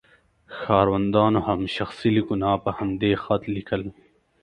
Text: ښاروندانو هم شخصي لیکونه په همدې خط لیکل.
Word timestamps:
ښاروندانو 0.57 1.39
هم 1.47 1.59
شخصي 1.75 2.09
لیکونه 2.17 2.47
په 2.63 2.69
همدې 2.77 3.11
خط 3.23 3.41
لیکل. 3.55 3.81